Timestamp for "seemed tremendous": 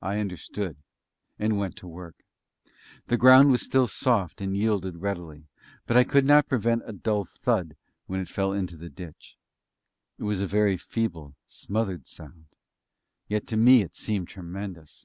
13.96-15.04